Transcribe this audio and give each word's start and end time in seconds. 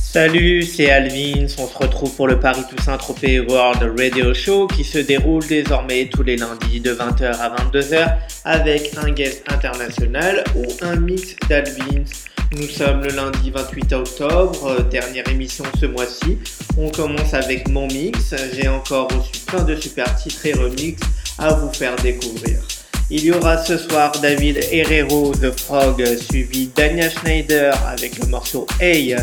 Salut, 0.00 0.62
c'est 0.62 0.92
Alvin. 0.92 1.46
On 1.58 1.66
se 1.66 1.76
retrouve 1.76 2.14
pour 2.14 2.28
le 2.28 2.38
Paris 2.38 2.62
Toussaint 2.70 2.96
Tropez 2.98 3.40
World 3.40 3.82
Radio 3.98 4.32
Show 4.32 4.68
qui 4.68 4.84
se 4.84 4.98
déroule 4.98 5.44
désormais 5.48 6.08
tous 6.08 6.22
les 6.22 6.36
lundis 6.36 6.78
de 6.78 6.94
20h 6.94 7.36
à 7.36 7.56
22h 7.56 8.14
avec 8.44 8.92
un 8.96 9.10
guest 9.10 9.42
international 9.52 10.44
ou 10.54 10.66
un 10.82 10.94
mix 10.94 11.34
d'Alvin. 11.48 12.04
Nous 12.52 12.68
sommes 12.68 13.02
le 13.02 13.08
lundi 13.08 13.50
28 13.50 13.92
octobre, 13.92 14.66
euh, 14.68 14.82
dernière 14.82 15.28
émission 15.28 15.64
ce 15.80 15.86
mois-ci. 15.86 16.38
On 16.78 16.90
commence 16.90 17.34
avec 17.34 17.68
mon 17.68 17.88
mix. 17.88 18.36
J'ai 18.52 18.68
encore 18.68 19.08
reçu 19.08 19.40
plein 19.44 19.64
de 19.64 19.74
super 19.74 20.14
titres 20.14 20.46
et 20.46 20.52
remix 20.52 21.02
à 21.40 21.54
vous 21.54 21.72
faire 21.72 21.96
découvrir. 21.96 22.60
Il 23.10 23.22
y 23.22 23.32
aura 23.32 23.62
ce 23.62 23.76
soir 23.76 24.12
David 24.22 24.58
Herrero, 24.72 25.32
The 25.32 25.50
Frog, 25.58 26.02
suivi 26.16 26.70
d'Anya 26.74 27.10
Schneider 27.10 27.74
avec 27.86 28.18
le 28.18 28.26
morceau 28.28 28.66
Hey 28.80 29.14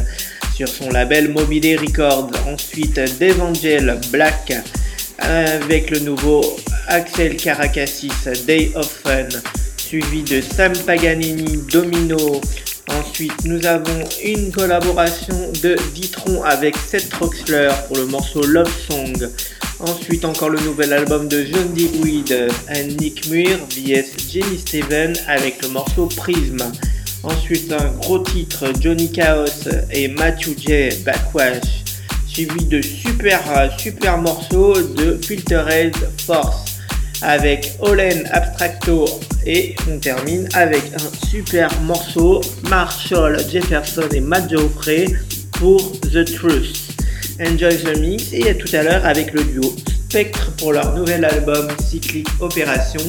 sur 0.55 0.67
son 0.67 0.89
label 0.89 1.29
Mobile 1.29 1.79
Records. 1.79 2.29
Ensuite, 2.47 2.99
Devangel 3.19 3.99
Black 4.11 4.53
avec 5.17 5.89
le 5.89 5.99
nouveau 5.99 6.57
Axel 6.87 7.37
Caracassis 7.37 8.11
Day 8.45 8.71
of 8.75 8.87
Fun, 9.03 9.29
suivi 9.77 10.21
de 10.23 10.41
Sam 10.41 10.73
Paganini 10.85 11.57
Domino. 11.71 12.39
Ensuite, 12.87 13.45
nous 13.45 13.65
avons 13.65 14.07
une 14.23 14.51
collaboration 14.51 15.51
de 15.63 15.75
Ditron 15.95 16.43
avec 16.43 16.75
Seth 16.77 17.09
Troxler 17.09 17.69
pour 17.87 17.97
le 17.97 18.05
morceau 18.05 18.43
Love 18.45 18.71
Song. 18.87 19.29
Ensuite, 19.83 20.25
encore 20.25 20.49
le 20.49 20.59
nouvel 20.59 20.93
album 20.93 21.27
de 21.27 21.43
John 21.43 21.73
DeWitt 21.73 22.31
et 22.31 22.83
Nick 22.83 23.27
Muir 23.29 23.57
vs 23.69 24.31
Jenny 24.31 24.59
Steven 24.59 25.13
avec 25.27 25.61
le 25.63 25.69
morceau 25.69 26.05
Prism. 26.05 26.57
Ensuite, 27.23 27.71
un 27.71 27.91
gros 27.99 28.19
titre, 28.19 28.71
Johnny 28.79 29.11
Chaos 29.11 29.67
et 29.91 30.07
Matthew 30.07 30.57
J. 30.57 30.89
Backwash, 31.03 31.83
suivi 32.27 32.65
de 32.65 32.81
super, 32.81 33.41
super 33.79 34.17
morceaux 34.19 34.79
de 34.79 35.19
Filtered 35.21 35.95
Force 36.25 36.77
avec 37.21 37.73
Olen 37.79 38.27
Abstracto 38.31 39.05
et 39.45 39.75
on 39.91 39.97
termine 39.97 40.47
avec 40.53 40.83
un 40.95 41.27
super 41.27 41.69
morceau 41.81 42.41
Marshall 42.69 43.39
Jefferson 43.51 44.07
et 44.13 44.21
Matt 44.21 44.49
Geoffrey 44.49 45.05
pour 45.53 45.91
The 46.01 46.25
Truth. 46.25 46.91
Enjoy 47.39 47.75
the 47.77 47.97
mix 47.99 48.33
et 48.33 48.49
à 48.49 48.53
tout 48.53 48.67
à 48.73 48.83
l'heure 48.83 49.05
avec 49.05 49.33
le 49.33 49.43
duo 49.43 49.75
Spectre 50.09 50.51
pour 50.57 50.73
leur 50.73 50.93
nouvel 50.95 51.23
album 51.23 51.67
Cyclic 51.89 52.27
Opération 52.39 53.01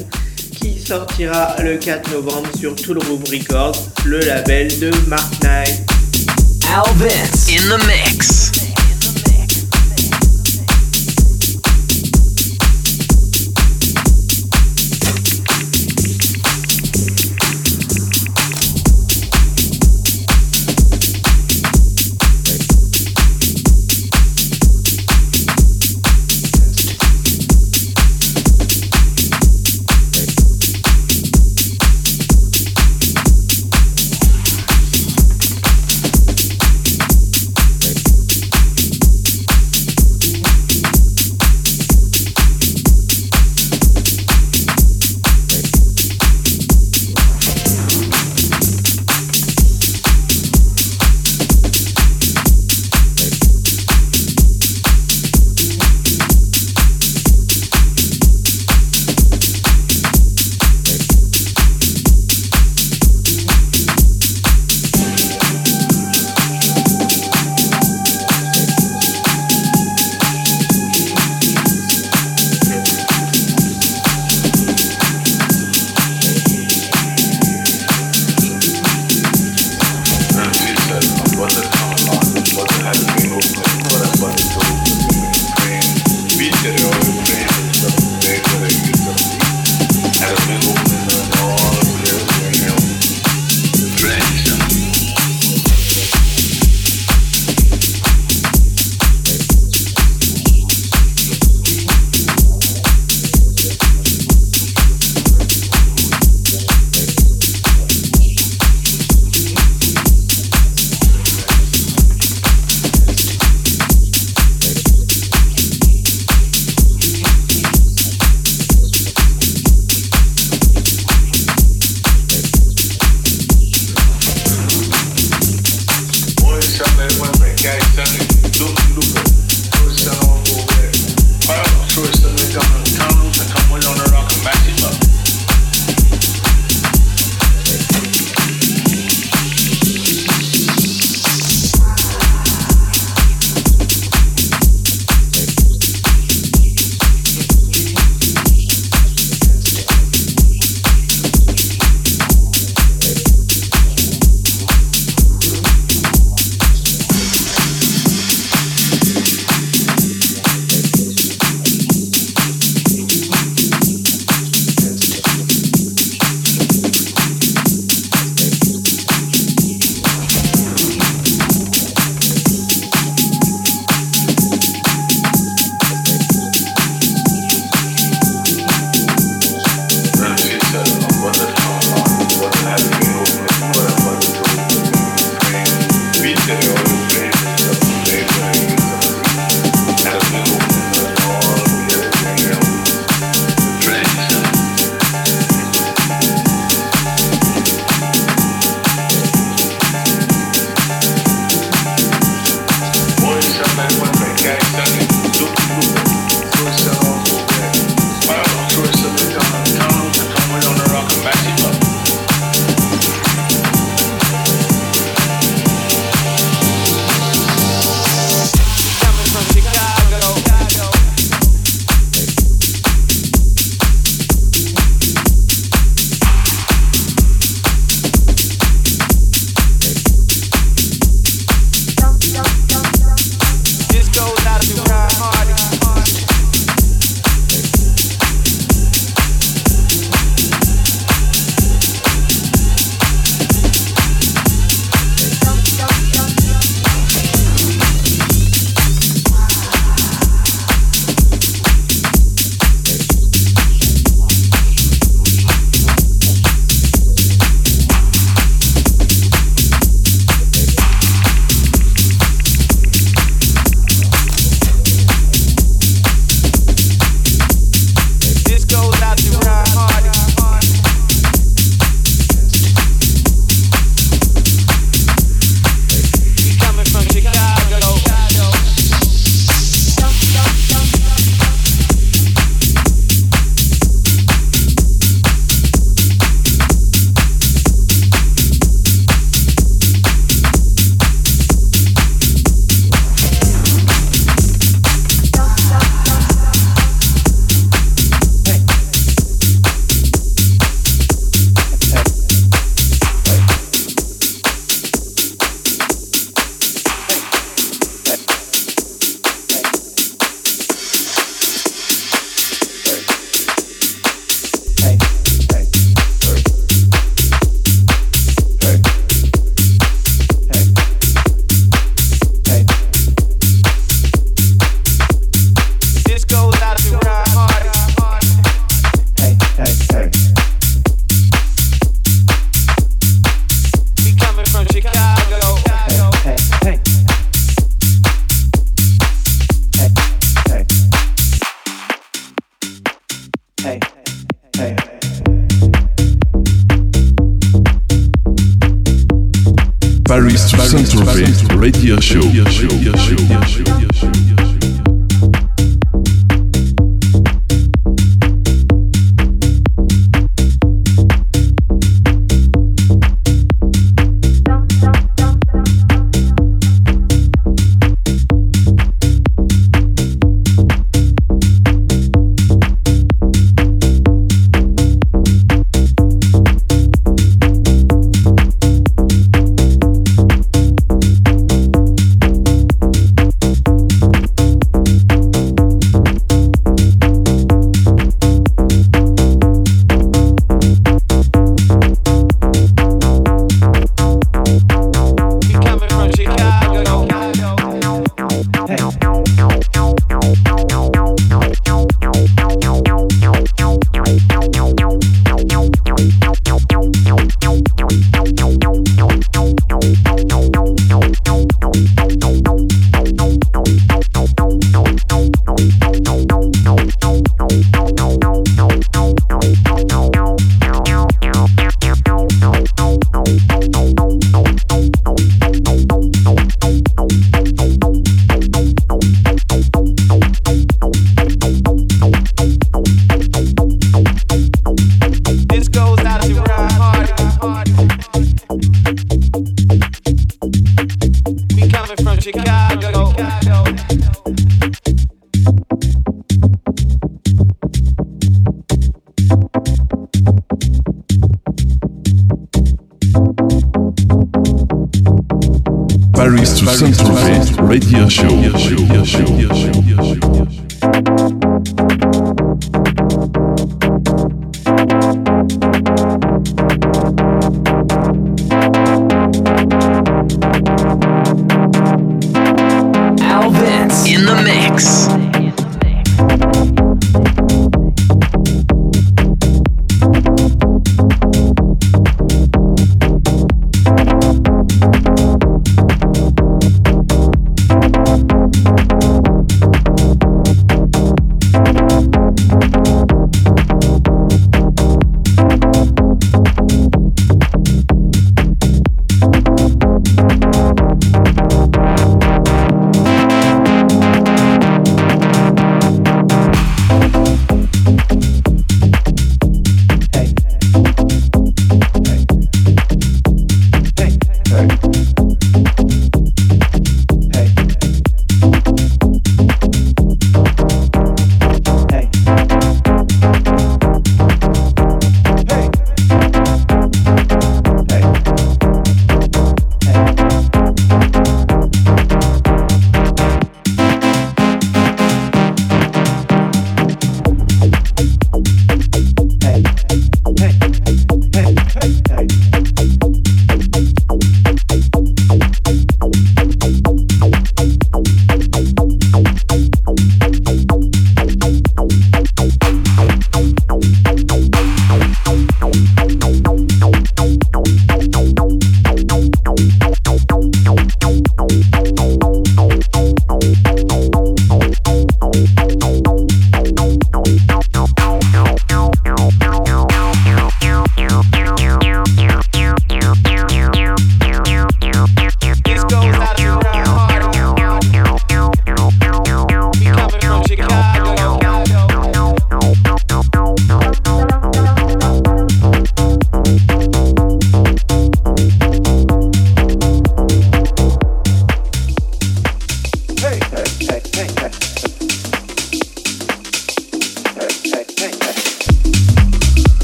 qui 0.55 0.78
sortira 0.78 1.56
le 1.62 1.77
4 1.77 2.12
novembre 2.12 2.48
sur 2.56 2.77
Tool 2.77 2.98
Room 2.98 3.23
Records, 3.31 3.77
le 4.05 4.20
label 4.20 4.78
de 4.78 4.91
Mark 5.09 5.33
Knight. 5.43 5.81
Alvin 6.73 7.09
in 7.50 7.69
the 7.69 7.87
mix. 7.87 8.61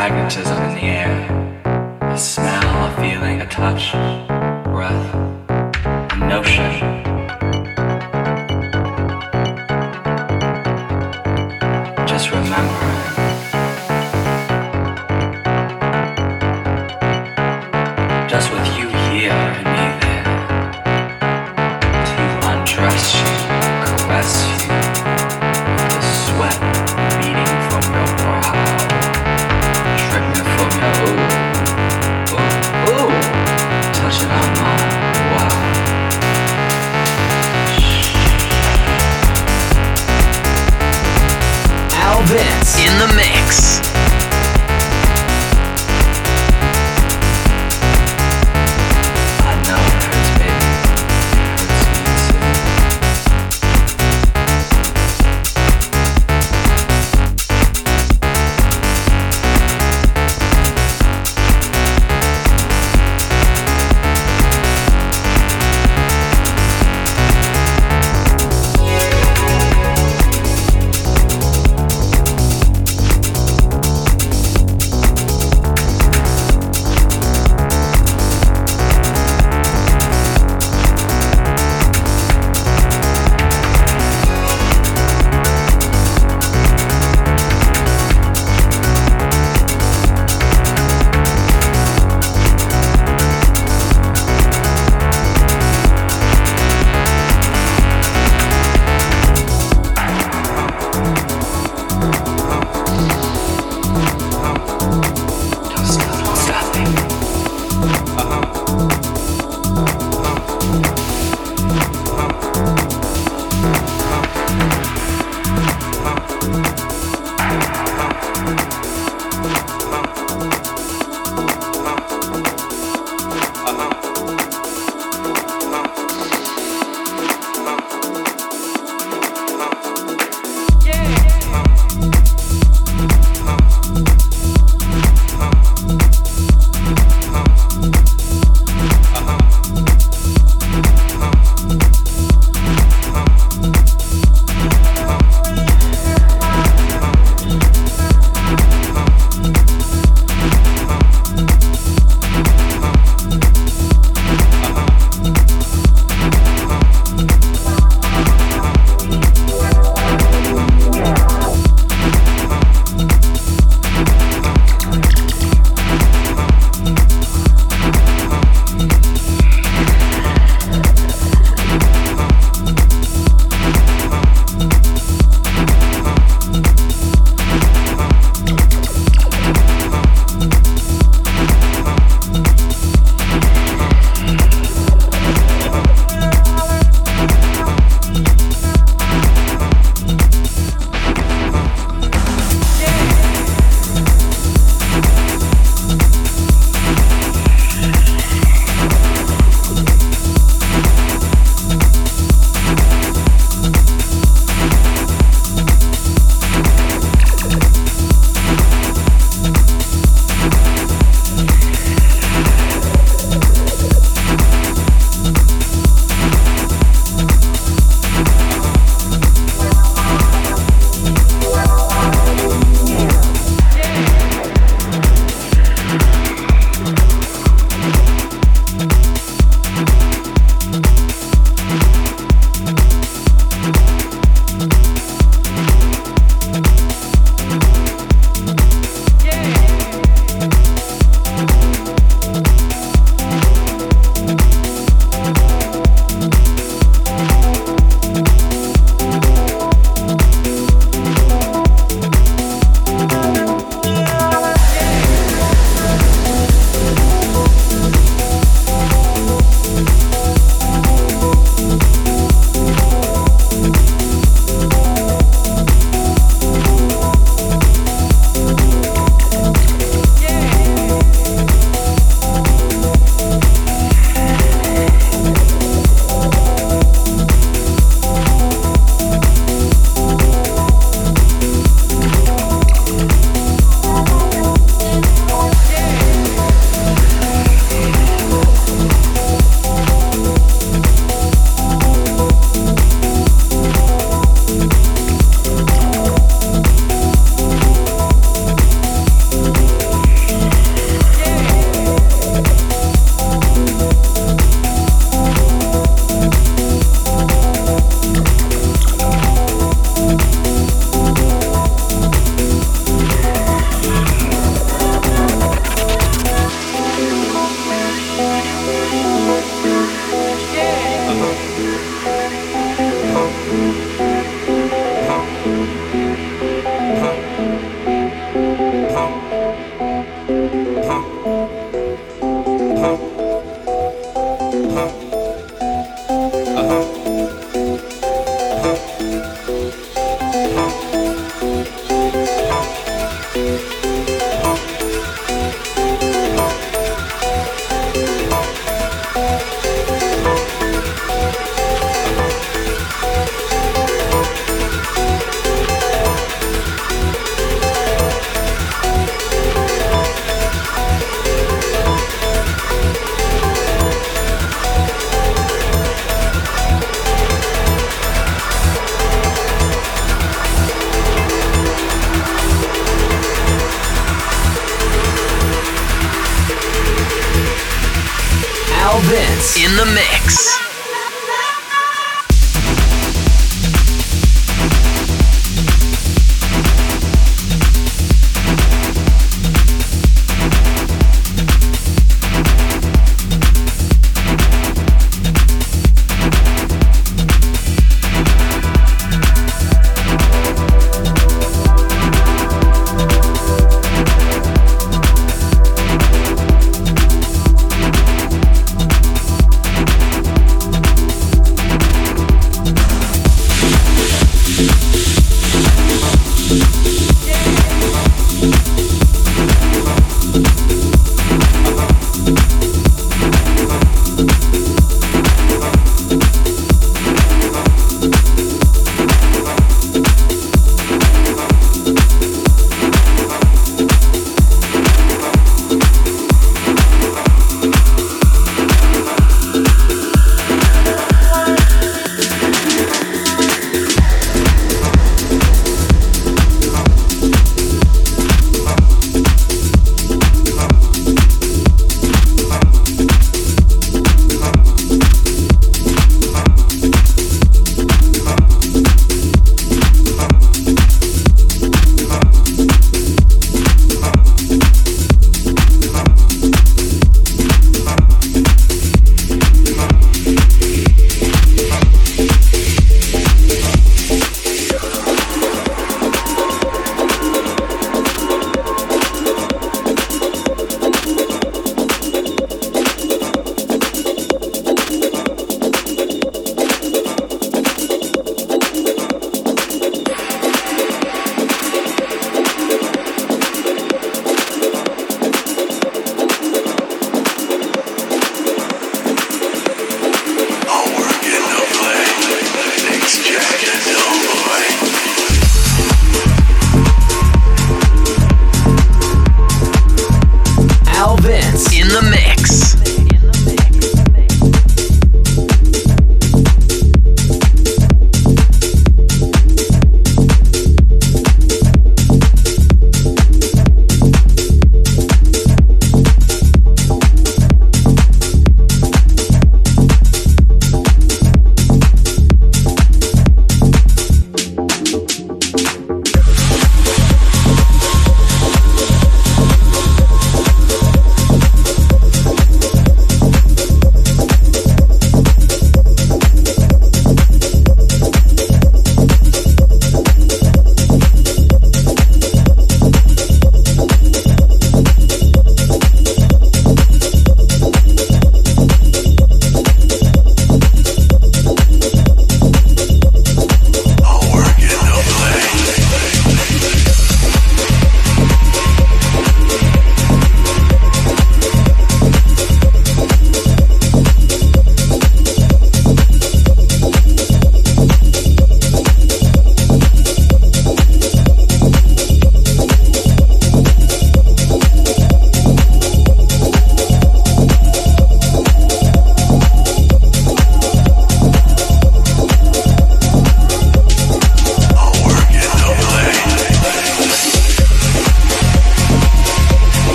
magnetism 0.00 0.56
in 0.62 0.74
the 0.76 0.80
air, 0.80 2.10
a 2.10 2.16
smell, 2.16 2.86
a 2.86 2.90
feeling, 3.02 3.42
a 3.42 3.46
touch, 3.46 3.92
breath, 4.64 5.14
a 5.50 6.16
notion. 6.16 6.89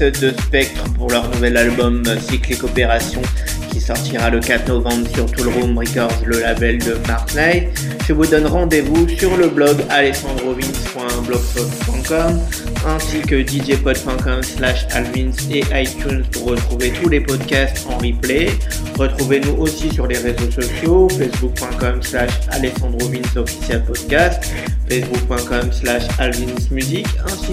De 0.00 0.30
Spectre 0.30 0.84
pour 0.94 1.10
leur 1.10 1.28
nouvel 1.28 1.58
album 1.58 2.02
Cyclic 2.20 2.64
Opération 2.64 3.20
qui 3.70 3.80
sortira 3.80 4.30
le 4.30 4.40
4 4.40 4.68
novembre 4.68 5.06
sur 5.14 5.30
Toolroom 5.30 5.78
Records, 5.78 6.22
le 6.24 6.40
label 6.40 6.78
de 6.78 6.96
Mark 7.06 7.34
Knight. 7.34 7.68
Je 8.08 8.14
vous 8.14 8.24
donne 8.26 8.46
rendez-vous 8.46 9.06
sur 9.08 9.36
le 9.36 9.48
blog 9.48 9.76
alessandrovins.blogspot.com 9.90 12.40
ainsi 12.86 13.20
que 13.20 13.46
djpod.com 13.46 14.42
slash 14.42 14.86
alvins 14.92 15.32
et 15.50 15.62
iTunes 15.74 16.24
pour 16.32 16.46
retrouver 16.46 16.90
tous 16.90 17.10
les 17.10 17.20
podcasts 17.20 17.86
en 17.88 17.98
replay. 17.98 18.48
Retrouvez-nous 18.98 19.56
aussi 19.58 19.92
sur 19.92 20.06
les 20.06 20.16
réseaux 20.16 20.50
sociaux, 20.50 21.06
facebook.com 21.10 22.02
slash 22.02 22.30
podcast, 23.86 24.50
facebook.com 24.88 25.70
slash 25.72 26.04
alvinsmusic, 26.18 27.06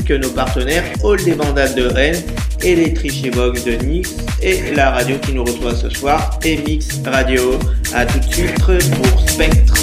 que 0.03 0.13
nos 0.13 0.29
partenaires 0.29 0.83
All 1.03 1.23
des 1.23 1.33
Vandales 1.33 1.75
de 1.75 1.87
Rennes 1.87 2.21
et 2.63 2.75
les 2.75 2.93
Box 3.31 3.63
de 3.63 3.73
Nix 3.73 4.15
et 4.41 4.73
la 4.75 4.91
radio 4.91 5.17
qui 5.19 5.33
nous 5.33 5.43
reçoit 5.43 5.75
ce 5.75 5.89
soir, 5.89 6.39
Mix 6.43 7.01
Radio. 7.05 7.59
A 7.93 8.05
tout 8.05 8.19
de 8.19 8.33
suite 8.33 8.59
pour 9.01 9.29
Spectre. 9.29 9.75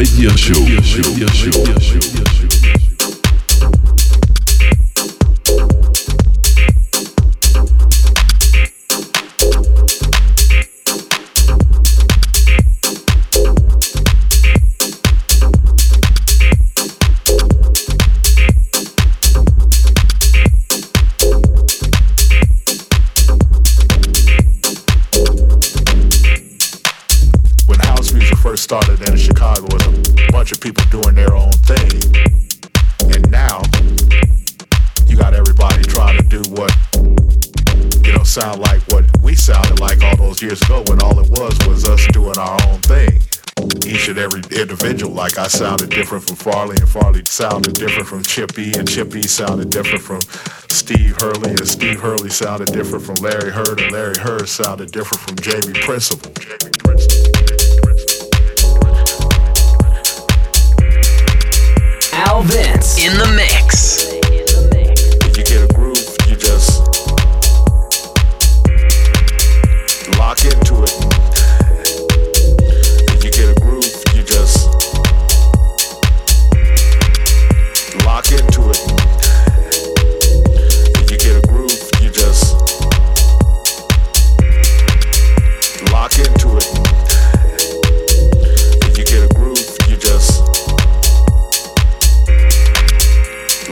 Radio 0.00 0.36
Show. 0.36 0.54
Radio 0.64 0.82
Show. 0.82 1.50
Radio 1.50 1.78
Show. 1.78 2.29
started 28.70 29.02
in 29.10 29.16
Chicago 29.16 29.62
with 29.62 29.82
a 29.82 30.30
bunch 30.30 30.52
of 30.52 30.60
people 30.60 30.84
doing 30.92 31.16
their 31.16 31.34
own 31.34 31.50
thing. 31.66 31.90
And 33.10 33.28
now 33.28 33.62
you 35.08 35.16
got 35.16 35.34
everybody 35.34 35.82
trying 35.82 36.16
to 36.16 36.22
do 36.22 36.40
what, 36.54 36.70
you 38.06 38.12
know, 38.12 38.22
sound 38.22 38.60
like 38.60 38.80
what 38.92 39.04
we 39.24 39.34
sounded 39.34 39.80
like 39.80 40.04
all 40.04 40.16
those 40.16 40.40
years 40.40 40.62
ago 40.62 40.84
when 40.86 41.02
all 41.02 41.18
it 41.18 41.28
was 41.30 41.58
was 41.66 41.84
us 41.88 42.06
doing 42.12 42.38
our 42.38 42.58
own 42.68 42.78
thing. 42.82 43.18
Each 43.84 44.06
and 44.06 44.18
every 44.18 44.42
individual, 44.56 45.12
like 45.12 45.36
I 45.36 45.48
sounded 45.48 45.90
different 45.90 46.22
from 46.22 46.36
Farley, 46.36 46.76
and 46.78 46.88
Farley 46.88 47.24
sounded 47.26 47.74
different 47.74 48.06
from 48.06 48.22
Chippy, 48.22 48.70
and 48.78 48.88
Chippy 48.88 49.22
sounded 49.22 49.70
different 49.70 50.04
from 50.04 50.20
Steve 50.70 51.16
Hurley, 51.20 51.50
and 51.50 51.66
Steve 51.66 51.98
Hurley 51.98 52.30
sounded 52.30 52.72
different 52.72 53.04
from 53.04 53.16
Larry 53.16 53.50
Hurd, 53.50 53.80
and 53.80 53.90
Larry 53.90 54.18
Hurd 54.20 54.48
sounded 54.48 54.92
different 54.92 55.22
from 55.22 55.34
Jamie 55.38 55.76
Principal. 55.80 56.30
Jamie 56.34 56.70
Principal. 56.78 57.19
Vince 62.42 63.04
in 63.04 63.12
the 63.18 63.32
mix. 63.36 64.19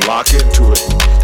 Paris 0.09 0.31
to 0.55 0.75
Saint-Tropez 0.75 1.18